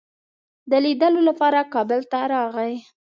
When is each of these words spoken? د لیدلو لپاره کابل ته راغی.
د 0.71 0.73
لیدلو 0.85 1.21
لپاره 1.29 1.59
کابل 1.73 2.01
ته 2.11 2.19
راغی. 2.33 2.73